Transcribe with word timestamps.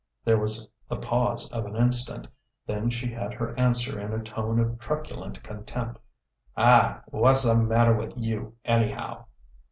There 0.25 0.39
was 0.39 0.67
the 0.89 0.95
pause 0.95 1.47
of 1.51 1.67
an 1.67 1.75
instant; 1.75 2.27
then 2.65 2.89
she 2.89 3.11
had 3.11 3.35
her 3.35 3.55
answer 3.55 3.99
in 3.99 4.11
a 4.13 4.23
tone 4.23 4.59
of 4.59 4.79
truculent 4.79 5.43
contempt: 5.43 5.99
"Ah, 6.57 7.03
wha's 7.11 7.43
the 7.43 7.63
matter 7.63 7.93
with 7.95 8.17
you, 8.17 8.55
anyhow?" 8.65 9.25